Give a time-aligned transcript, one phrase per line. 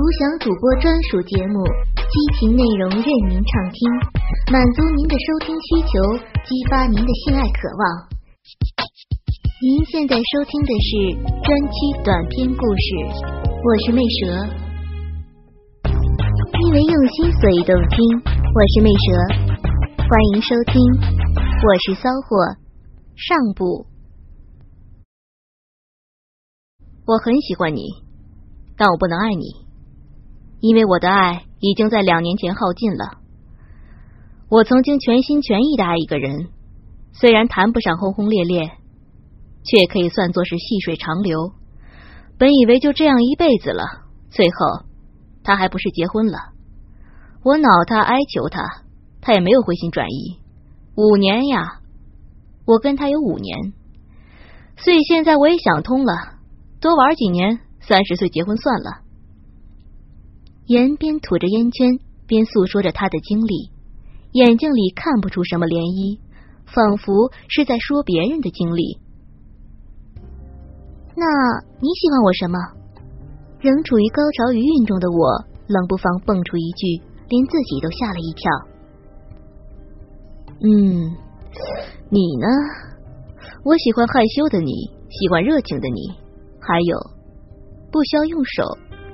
[0.00, 1.60] 独享主播专属节目，
[1.92, 3.76] 激情内容任您畅听，
[4.50, 8.08] 满足您的收听需求，激发您的性爱渴望。
[9.60, 10.88] 您现在收听的是
[11.44, 12.88] 专区短篇故事，
[13.44, 14.48] 我是魅蛇。
[16.64, 18.00] 因为用心，所以动听。
[18.24, 19.12] 我是魅蛇，
[20.08, 20.80] 欢迎收听。
[20.96, 22.56] 我是骚货
[23.16, 23.84] 上部。
[27.04, 27.82] 我很喜欢你，
[28.78, 29.59] 但我不能爱你。
[30.60, 33.18] 因为我的爱已经在两年前耗尽了。
[34.48, 36.48] 我曾经全心全意的爱一个人，
[37.12, 38.70] 虽然谈不上轰轰烈烈，
[39.64, 41.52] 却可以算作是细水长流。
[42.38, 43.84] 本以为就这样一辈子了，
[44.30, 44.86] 最后
[45.44, 46.38] 他还不是结婚了。
[47.42, 48.82] 我恼他，哀求他，
[49.20, 50.40] 他也没有回心转意。
[50.96, 51.80] 五年呀，
[52.66, 53.72] 我跟他有五年，
[54.76, 56.12] 所以现在我也想通了，
[56.80, 59.09] 多玩几年，三十岁结婚算了。
[60.70, 63.72] 言边吐着烟圈，边诉说着他的经历，
[64.30, 66.20] 眼睛里看不出什么涟漪，
[66.64, 69.02] 仿佛是在说别人的经历。
[71.18, 71.26] 那
[71.82, 72.54] 你喜欢我什么？
[73.58, 78.46] 仍处于高潮余韵中的我，冷不防蹦出一句，连自己都吓了一跳。
[80.62, 80.70] 嗯，
[82.14, 82.46] 你呢？
[83.66, 84.70] 我喜欢害羞的你，
[85.10, 86.14] 喜欢热情的你，
[86.62, 86.94] 还有
[87.90, 88.62] 不需要用手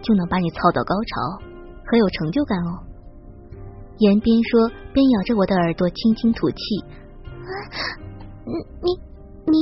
[0.07, 1.43] 就能把你操到高潮。
[1.91, 2.71] 很有成就感哦。
[3.99, 6.57] 言边说边咬着我的耳朵，轻轻吐气。
[8.47, 8.89] 你
[9.47, 9.59] 你，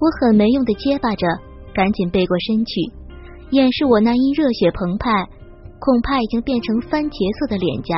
[0.00, 1.26] 我很没用的结巴着，
[1.74, 2.92] 赶紧背过身去，
[3.50, 5.28] 掩饰我那因热血澎湃，
[5.78, 7.94] 恐怕已经变成番茄色的脸颊。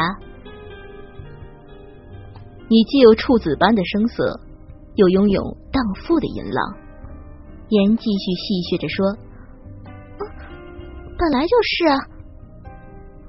[2.69, 4.41] 你既有处子般的声色，
[4.97, 5.43] 又拥有
[5.73, 6.75] 荡妇的淫浪。
[7.69, 9.17] 言继续戏谑着说
[11.19, 11.99] ：“本来就是啊。”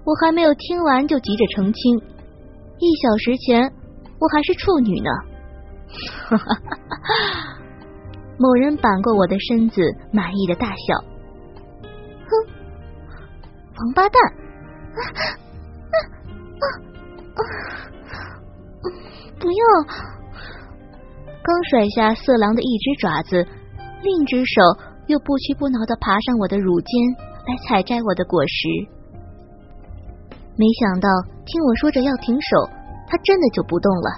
[0.05, 1.99] 我还没有听完就急着澄清，
[2.79, 3.71] 一小时前
[4.19, 5.09] 我还是处女呢。
[8.39, 11.03] 某人扳过我的身子，满意的大笑。
[12.25, 12.31] 哼，
[13.78, 14.19] 王八蛋！
[14.95, 14.97] 啊
[15.91, 15.94] 啊
[16.63, 16.66] 啊
[19.39, 19.63] 不要！
[21.44, 23.45] 刚甩下色狼的一只爪子，
[24.01, 24.61] 另一只手
[25.07, 26.89] 又不屈不挠的爬上我的乳尖，
[27.49, 28.69] 来采摘我的果实。
[30.55, 31.09] 没想到
[31.45, 32.69] 听我说着要停手，
[33.07, 34.09] 他真的就不动了。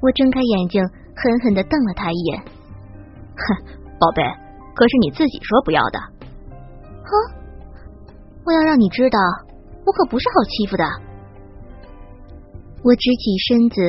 [0.00, 0.80] 我睁开眼睛，
[1.16, 2.38] 狠狠的瞪了他一眼。
[3.34, 3.42] 哼，
[3.98, 4.22] 宝贝，
[4.76, 5.98] 可是你自己说不要的。
[7.02, 7.10] 哼，
[8.44, 9.18] 我要让你知道，
[9.84, 10.84] 我可不是好欺负的。
[12.84, 13.80] 我直起身子，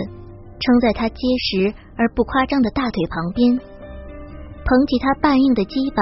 [0.59, 6.01] 撑在他结实而不夸张的大腿旁边，捧起他半硬的鸡巴，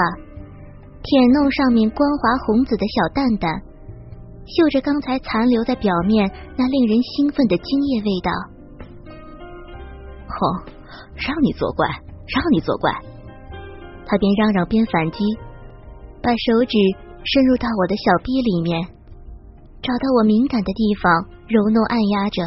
[1.04, 3.52] 舔弄上面光滑红紫的小蛋蛋。
[4.46, 8.32] 嗅着刚才残留在表面那令人兴奋的精液味道，
[10.28, 10.68] 哼，
[11.16, 11.88] 让你作怪，
[12.28, 12.92] 让你作怪！
[14.06, 15.24] 他边嚷嚷边反击，
[16.22, 16.76] 把手指
[17.24, 18.84] 伸入到我的小臂里面，
[19.82, 22.44] 找到我敏感的地方，揉弄按压着。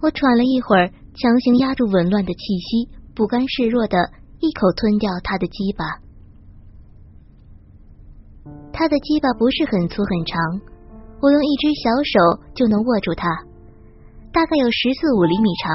[0.00, 0.90] 我喘了一会儿。
[1.20, 3.98] 强行压住紊乱的气息，不甘示弱的
[4.38, 5.82] 一口吞掉他的鸡巴。
[8.72, 10.38] 他的鸡巴不是很粗很长，
[11.18, 13.26] 我用一只小手就能握住它，
[14.30, 15.74] 大概有十四五厘米长，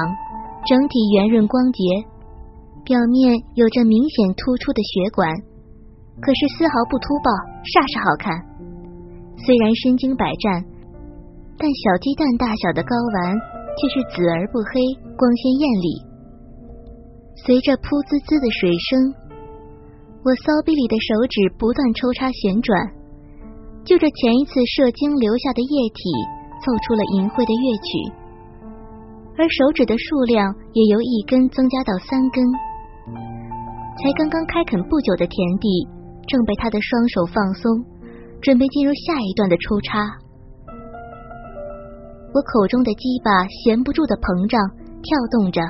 [0.64, 1.84] 整体圆润光洁，
[2.86, 5.28] 表面有着明显突出的血管，
[6.24, 7.28] 可是丝毫不粗暴，
[7.68, 8.32] 煞是好看。
[9.44, 10.64] 虽然身经百战，
[11.60, 13.53] 但小鸡蛋大小的睾丸。
[13.76, 14.80] 却是紫而不黑，
[15.18, 15.88] 光鲜艳丽。
[17.44, 18.90] 随着噗滋滋的水声，
[20.22, 22.72] 我骚逼里的手指不断抽插旋转，
[23.84, 26.00] 就着前一次射精留下的液体，
[26.62, 27.88] 奏出了淫秽的乐曲。
[29.36, 32.38] 而手指的数量也由一根增加到三根。
[33.98, 35.66] 才刚刚开垦不久的田地，
[36.30, 37.84] 正被他的双手放松，
[38.40, 40.23] 准备进入下一段的抽插。
[42.34, 43.30] 我口中的鸡巴
[43.62, 44.58] 闲不住的膨胀
[45.06, 45.62] 跳动着，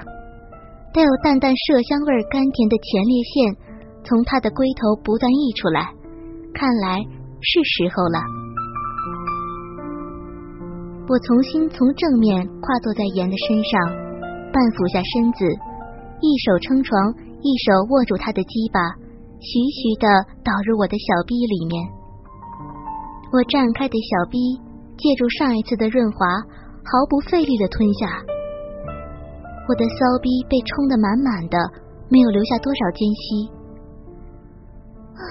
[0.96, 3.34] 带有淡淡麝香味、甘甜的前列腺
[4.00, 5.92] 从他的龟头不断溢出来，
[6.56, 7.04] 看来
[7.44, 8.16] 是时候了。
[11.04, 13.76] 我重新从正面跨坐在岩的身上，
[14.48, 15.44] 半俯下身子，
[16.24, 16.96] 一手撑床，
[17.44, 18.80] 一手握住他的鸡巴，
[19.36, 20.08] 徐徐的
[20.40, 21.76] 倒入我的小臂里面。
[23.36, 24.40] 我绽开的小臂。
[24.96, 26.26] 借助上一次的润滑，
[26.84, 28.06] 毫不费力的吞下。
[29.68, 31.56] 我的骚逼被冲得满满的，
[32.08, 33.48] 没有留下多少间隙。
[35.14, 35.22] 啊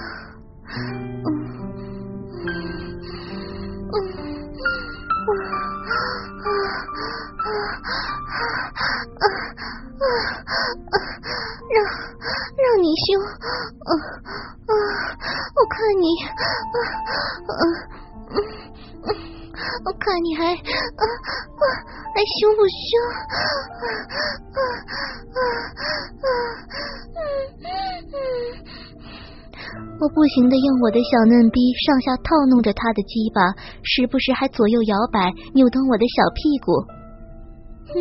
[22.24, 22.80] 凶不凶？
[30.00, 33.40] 我不停的用我的小嫩逼上下套弄着他的鸡巴，
[33.82, 36.72] 时不时还左右摇摆，扭动我的小屁股。
[37.92, 37.94] 哼，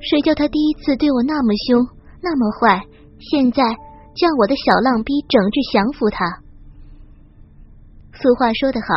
[0.00, 1.86] 谁叫他第一次对我那么凶，
[2.22, 2.82] 那么坏？
[3.18, 3.62] 现在
[4.14, 6.40] 叫我的小浪逼整治降服他。
[8.14, 8.88] 俗话说得好，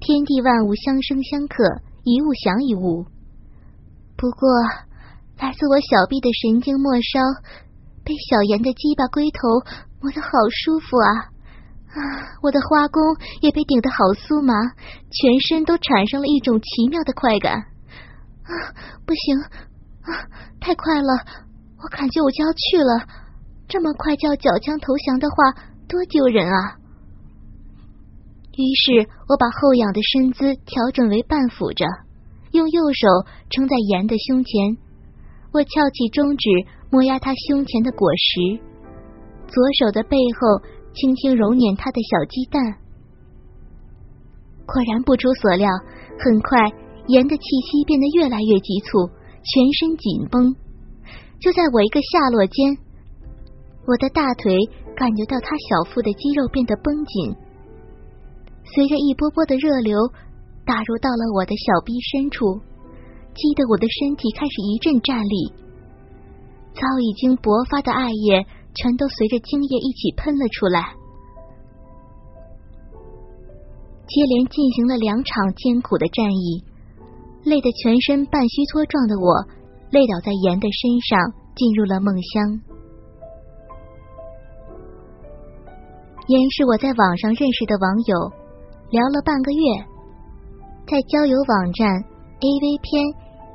[0.00, 1.64] 天地万物相生相克，
[2.04, 3.06] 一物降一物。
[4.22, 4.46] 不过，
[5.40, 7.18] 来自我小臂的神经末梢
[8.04, 9.58] 被小严的鸡巴龟头
[10.00, 10.30] 磨得好
[10.62, 11.10] 舒服啊！
[11.90, 11.98] 啊，
[12.40, 13.02] 我的花弓
[13.40, 14.54] 也被顶得好酥麻，
[15.10, 17.66] 全身都产生了一种奇妙的快感。
[18.46, 18.50] 啊，
[19.04, 19.42] 不行，
[20.06, 20.30] 啊，
[20.60, 21.10] 太快了，
[21.82, 23.02] 我感觉我就要去了。
[23.66, 25.50] 这么快叫缴枪投降的话，
[25.88, 26.78] 多丢人啊！
[28.54, 31.84] 于是我把后仰的身姿调整为半俯着，
[32.52, 33.08] 用右手
[33.50, 34.76] 撑在盐的胸前，
[35.52, 36.50] 我翘起中指
[36.90, 38.60] 摩压他胸前的果实，
[39.48, 40.60] 左手的背后
[40.94, 42.62] 轻轻揉捻他的小鸡蛋。
[44.66, 45.68] 果然不出所料，
[46.18, 46.70] 很快
[47.08, 49.08] 盐的气息变得越来越急促，
[49.42, 50.54] 全身紧绷。
[51.40, 52.76] 就在我一个下落间。
[53.84, 54.54] 我的大腿
[54.94, 57.34] 感觉到他小腹的肌肉变得绷紧，
[58.62, 59.98] 随着一波波的热流
[60.64, 62.60] 打入到了我的小臂深处，
[63.34, 65.52] 激得我的身体开始一阵战栗，
[66.74, 70.94] 早已经勃发的爱液全都随着精液一起喷了出来。
[74.06, 76.62] 接连进行了两场艰苦的战役，
[77.44, 79.46] 累得全身半虚脱状的我，
[79.90, 81.18] 累倒在盐的身上，
[81.56, 82.60] 进入了梦乡。
[86.28, 88.30] 严是我在网上认识的网友，
[88.90, 89.91] 聊了半个月，
[90.92, 91.88] 在交友网站、
[92.36, 93.00] AV 片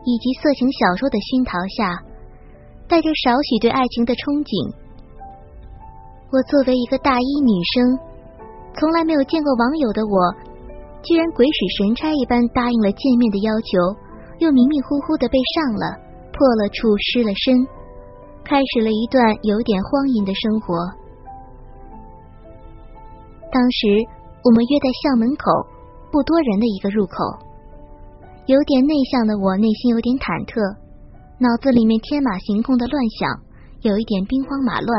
[0.09, 1.93] 以及色情小说的熏陶下，
[2.89, 4.73] 带着少许对爱情的憧憬，
[6.33, 7.93] 我作为一个大一女生，
[8.73, 10.17] 从来没有见过网友的我，
[11.05, 13.69] 居然鬼使神差一般答应了见面的要求，
[14.41, 15.93] 又迷迷糊糊的被上了，
[16.33, 17.53] 破了处，失了身，
[18.41, 20.73] 开始了一段有点荒淫的生活。
[23.53, 23.85] 当时
[24.41, 25.45] 我们约在校门口
[26.11, 27.15] 不多人的一个入口，
[28.45, 30.55] 有点内向的我内心有点忐忑，
[31.37, 33.27] 脑子里面天马行空的乱想，
[33.81, 34.91] 有一点兵荒马乱。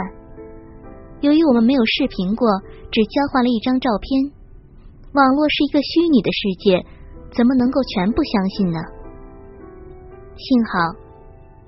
[1.20, 2.46] 由于我们没有视频过，
[2.92, 4.30] 只交换了一张照片，
[5.16, 6.84] 网络是一个虚拟的世界，
[7.32, 8.78] 怎么能够全部相信呢？
[10.36, 10.94] 幸好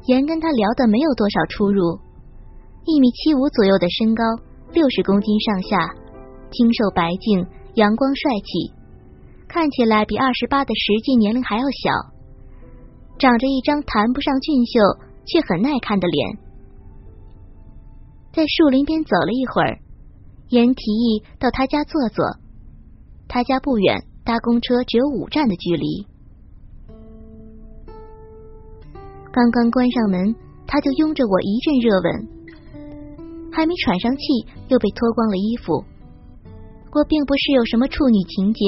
[0.07, 1.99] 严跟他聊的没有多少出入，
[2.85, 4.23] 一米七五左右的身高，
[4.73, 5.97] 六十公斤上下。
[6.51, 8.75] 精瘦白净，阳光帅气，
[9.53, 11.91] 看起来比二十八的实际年龄还要小，
[13.19, 14.79] 长着一张谈不上俊秀
[15.27, 16.39] 却很耐看的脸。
[18.33, 19.81] 在树林边走了一会儿，
[20.51, 22.25] 严提议到他家坐坐，
[23.27, 26.07] 他家不远，搭公车只有五站的距离。
[29.33, 30.33] 刚刚关上门，
[30.65, 34.23] 他就拥着我一阵热吻，还没喘上气，
[34.69, 35.85] 又被脱光了衣服。
[36.93, 38.65] 我并不是有什么处女情节，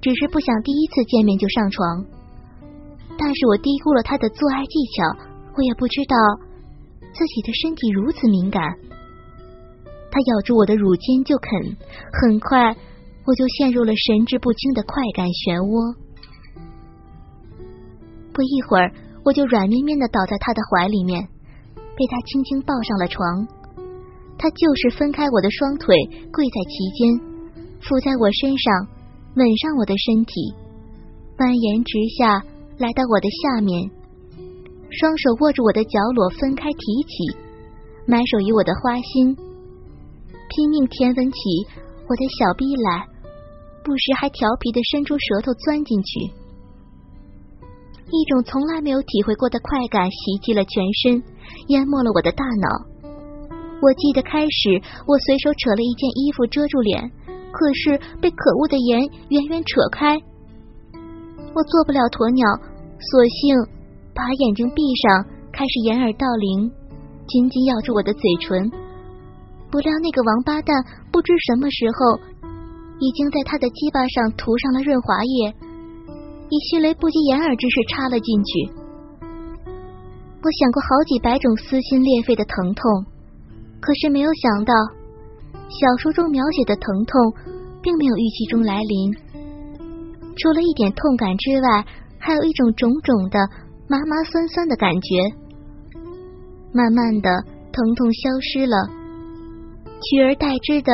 [0.00, 2.04] 只是不想第一次见面就上床。
[3.18, 5.04] 但是我低估了他的做爱技巧，
[5.56, 6.16] 我也不知道
[7.12, 8.62] 自己的身体如此敏感。
[10.10, 11.76] 他咬住我的乳尖就啃，
[12.20, 12.74] 很快
[13.26, 15.94] 我就陷入了神志不清的快感漩涡。
[18.32, 18.90] 不一会儿，
[19.22, 21.28] 我就软绵绵的倒在他的怀里面，
[21.76, 23.22] 被他轻轻抱上了床。
[24.38, 25.94] 他就是分开我的双腿，
[26.32, 27.20] 跪在其间。
[27.84, 28.88] 伏在我身上，
[29.36, 30.54] 吻上我的身体，
[31.38, 32.42] 蜿蜒直下
[32.78, 33.86] 来到我的下面，
[34.90, 37.30] 双手握住我的脚裸，分开提起，
[38.10, 39.30] 埋首于我的花心，
[40.50, 41.38] 拼命舔吻起
[42.10, 43.06] 我的小臂来，
[43.86, 46.26] 不时还调皮的伸出舌头钻进去，
[48.10, 51.22] 一种从来没有体会过的快感袭击了全身，
[51.68, 52.66] 淹没了我的大脑。
[53.80, 57.12] 我记得开始，我随手扯了一件衣服遮住脸。
[57.52, 60.16] 可是被可恶的盐远远扯开，
[61.54, 62.46] 我做不了鸵鸟，
[62.98, 63.54] 索性
[64.14, 66.70] 把眼睛闭上，开始掩耳盗铃，
[67.26, 68.70] 紧紧咬住我的嘴唇。
[69.70, 70.74] 不料那个王八蛋
[71.12, 72.18] 不知什么时候
[72.98, 75.54] 已经在他的鸡巴上涂上了润滑液，
[76.50, 78.70] 以迅雷不及掩耳之势插了进去。
[80.42, 83.04] 我想过好几百种撕心裂肺的疼痛，
[83.80, 84.74] 可是没有想到，
[85.70, 87.32] 小说中描写的疼痛
[87.80, 89.14] 并没有预期中来临。
[90.36, 91.86] 除了一点痛感之外，
[92.18, 93.38] 还有一种种种的
[93.88, 95.22] 麻麻酸酸的感觉。
[96.72, 97.30] 慢慢的，
[97.72, 98.76] 疼痛消失了，
[100.02, 100.92] 取而代之的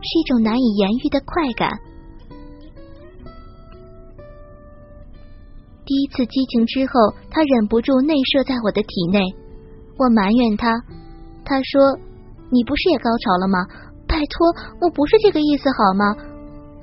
[0.00, 1.70] 是一种难以言喻的快感。
[5.84, 9.20] 第一次激情之后，他忍不住内射在我的体内。
[9.98, 10.68] 我埋怨他，
[11.44, 11.98] 他说
[12.50, 13.58] ：“你不是也高潮了吗？
[14.12, 16.04] 拜托，我不是这个意思好吗？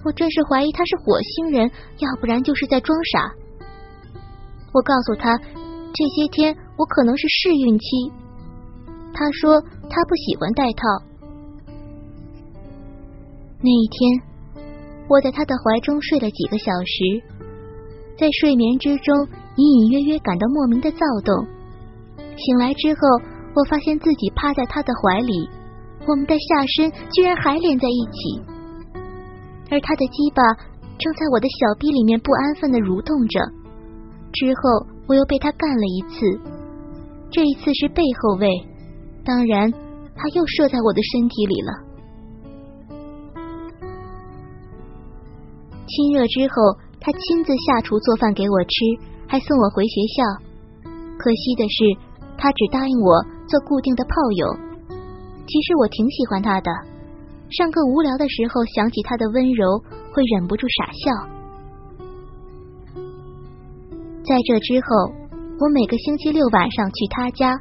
[0.03, 1.69] 我真是怀疑他是火星人，
[1.99, 3.31] 要不然就是在装傻。”
[4.73, 5.37] 我告诉他，
[5.93, 7.85] 这些天我可能是试孕期。
[9.13, 10.81] 他说他不喜欢戴套。
[13.61, 14.65] 那一天，
[15.07, 17.21] 我在他的怀中睡了几个小时。
[18.17, 21.45] 在睡眠之中，隐隐约约感到莫名的躁动。
[22.37, 22.99] 醒来之后，
[23.53, 25.47] 我发现自己趴在他的怀里，
[26.07, 28.41] 我们的下身居然还连在一起，
[29.69, 30.41] 而他的鸡巴
[30.97, 33.39] 正在我的小臂里面不安分的蠕动着。
[34.31, 36.39] 之后，我又被他干了一次，
[37.29, 38.49] 这一次是背后位，
[39.23, 39.71] 当然，
[40.15, 41.71] 他又射在我的身体里了。
[45.87, 46.89] 亲热之后。
[47.01, 48.69] 他亲自下厨做饭给我吃，
[49.25, 50.91] 还送我回学校。
[51.17, 51.97] 可惜的是，
[52.37, 54.68] 他只答应我做固定的炮友。
[55.49, 56.69] 其实我挺喜欢他的，
[57.49, 59.81] 上课无聊的时候想起他的温柔，
[60.13, 61.09] 会忍不住傻笑。
[64.21, 65.11] 在这之后，
[65.59, 67.59] 我每个星期六晚上去他家，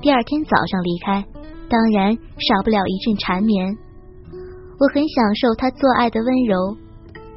[0.00, 1.22] 第二天早上离开，
[1.68, 3.76] 当然少不了一阵缠绵。
[4.80, 6.74] 我很享受他做爱的温柔，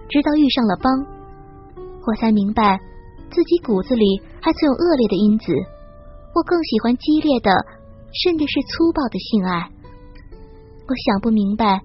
[0.07, 0.87] 直到遇上了邦。
[2.07, 2.79] 我才明白，
[3.29, 5.51] 自己骨子里还存有恶劣的因子。
[6.33, 7.51] 我更喜欢激烈的，
[8.23, 9.69] 甚至是粗暴的性爱。
[10.89, 11.83] 我想不明白，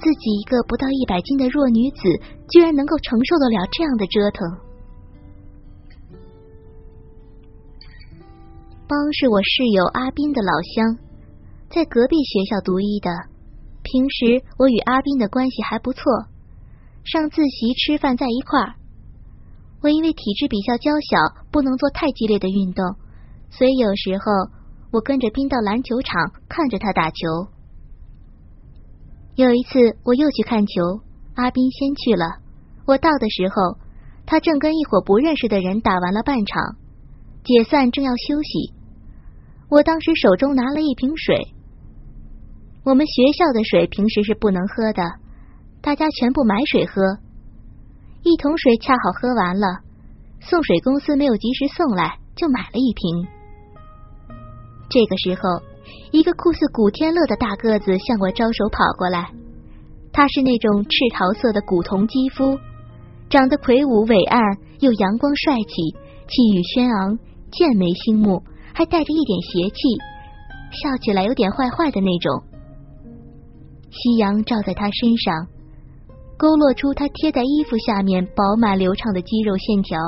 [0.00, 2.00] 自己一个不到一百斤的弱女子，
[2.48, 4.48] 居然能够承受得了这样的折腾。
[8.88, 10.96] 邦是我室友阿斌的老乡，
[11.68, 13.10] 在隔壁学校读医的。
[13.82, 16.02] 平时我与阿斌的关系还不错，
[17.04, 18.74] 上自习、吃饭在一块儿。
[19.82, 22.96] 我因为体质比较娇小，不能做太激烈的运动，
[23.50, 24.50] 所以有时候
[24.92, 27.52] 我跟着斌到篮球场看着他打球。
[29.40, 31.00] 有一次我又去看球，
[31.34, 32.40] 阿斌先去了。
[32.84, 33.78] 我到的时候，
[34.26, 36.76] 他正跟一伙不认识的人打完了半场，
[37.42, 38.74] 解散正要休息。
[39.70, 41.54] 我当时手中拿了一瓶水，
[42.84, 45.02] 我们学校的水平时是不能喝的，
[45.80, 47.00] 大家全部买水喝。
[48.22, 49.80] 一桶水恰好喝完了，
[50.40, 53.26] 送水公司没有及时送来，就买了一瓶。
[54.90, 55.62] 这个时候，
[56.10, 59.30] 一个酷似古天乐的大个子向我招手跑过来。
[60.12, 62.58] 他是那种赤桃色的古铜肌肤，
[63.28, 65.74] 长得魁梧伟岸，又阳光帅气，
[66.26, 67.18] 气宇轩昂，
[67.50, 68.42] 剑眉星目，
[68.72, 69.80] 还带着一点邪气，
[70.82, 72.42] 笑起来有点坏坏的那种。
[73.90, 75.46] 夕阳照在他身上。
[76.36, 79.98] 勾勒出他贴在衣服下面饱满流畅的肌肉线条，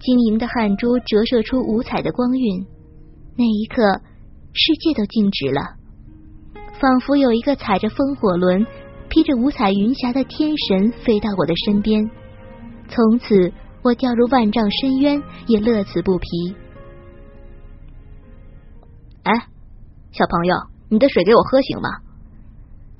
[0.00, 2.66] 晶莹的汗珠折射出五彩的光晕。
[3.36, 4.00] 那一刻，
[4.52, 5.60] 世界都静止了，
[6.80, 8.66] 仿佛有一个踩着风火轮、
[9.08, 12.10] 披着五彩云霞的天神飞到我的身边。
[12.88, 13.52] 从此，
[13.82, 16.26] 我掉入万丈深渊也乐此不疲。
[19.22, 19.32] 哎，
[20.10, 20.56] 小朋友，
[20.88, 21.88] 你的水给我喝行吗？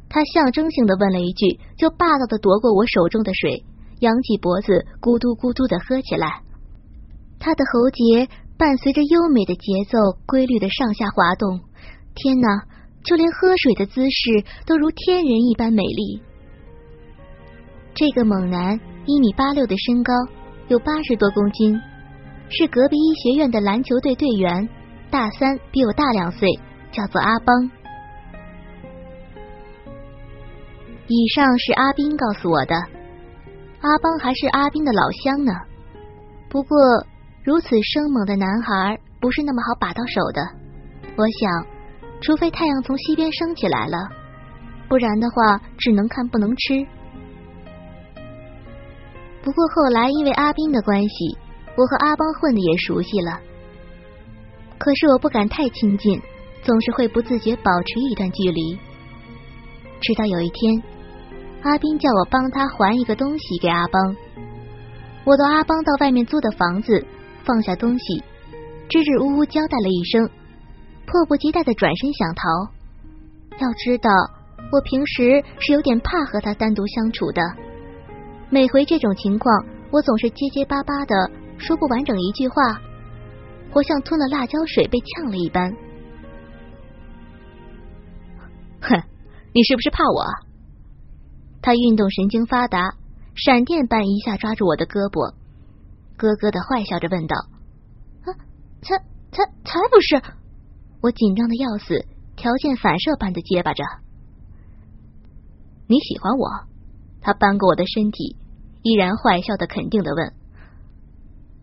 [0.09, 3.65] 他象征性的问了一句，就霸道的夺过我手中的水，
[4.01, 6.43] 扬起脖子，咕嘟咕嘟的喝起来。
[7.39, 8.29] 他的喉结
[8.61, 11.61] 伴随着优美的节奏，规律的上下滑动。
[12.15, 12.47] 天哪，
[13.03, 16.21] 就连喝水的姿势都如天人一般美丽。
[17.95, 20.13] 这个猛男一米八六的身高，
[20.69, 21.75] 有八十多公斤，
[22.51, 24.69] 是隔壁医学院的篮球队队员，
[25.11, 26.47] 大三，比我大两岁，
[26.93, 27.71] 叫做阿邦。
[31.07, 32.75] 以上是阿斌告诉我的，
[33.81, 35.53] 阿邦还是阿斌的老乡呢。
[36.51, 36.77] 不过
[37.43, 40.43] 如此生猛的男孩不是那么好把到手的。
[41.17, 41.67] 我想，
[42.21, 44.09] 除非太阳从西边升起来了，
[44.89, 46.87] 不然的话只能看不能吃。
[49.43, 51.39] 不过后来因为阿斌的关系，
[51.77, 53.41] 我和阿邦混的也熟悉了。
[54.77, 56.21] 可是我不敢太亲近，
[56.63, 58.79] 总是会不自觉保持一段距离。
[60.03, 60.83] 直到有一天，
[61.63, 64.17] 阿斌叫我帮他还一个东西给阿邦，
[65.25, 67.07] 我到阿邦到外面租的房子，
[67.45, 68.23] 放下东西，
[68.89, 70.29] 支支吾吾交代了一声，
[71.07, 72.43] 迫不及待的转身想逃。
[73.59, 74.11] 要知道，
[74.73, 77.43] 我平时是有点怕和他单独相处的，
[78.49, 82.81] 每回这种情况，我总是结结巴巴的说不完整一句话，
[83.73, 85.71] 我像吞了辣椒水被呛了一般。
[88.81, 89.03] 哼。
[89.53, 90.25] 你是不是怕我？
[91.61, 92.95] 他运动神经发达，
[93.35, 95.35] 闪电般一下抓住我的胳膊，
[96.21, 97.35] 咯咯的坏笑着问道
[98.29, 98.37] ：“啊，
[98.83, 98.99] 才
[99.33, 100.21] 才才不是！”
[101.01, 102.05] 我紧张的要死，
[102.37, 103.83] 条件反射般的结巴着
[105.89, 106.47] ：“你喜欢我？”
[107.23, 108.37] 他扳过我的身体，
[108.83, 110.27] 依然坏笑的肯定的问：“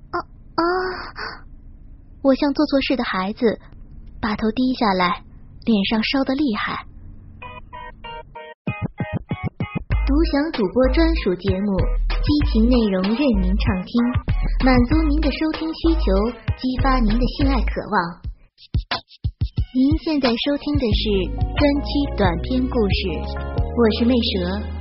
[0.10, 0.18] 啊
[0.56, 0.64] 啊！”
[2.24, 3.60] 我像做错事的孩子，
[4.20, 5.24] 把头低下来，
[5.66, 6.86] 脸上烧的厉害。
[10.08, 11.78] 独享主播专属节目，
[12.28, 14.04] 激情内容任您畅听，
[14.66, 16.12] 满足您的收听需求，
[16.58, 18.20] 激发您的性爱渴望。
[19.74, 21.08] 您现在收听的是
[21.56, 23.08] 专区短篇故事，
[23.56, 24.77] 我是魅蛇。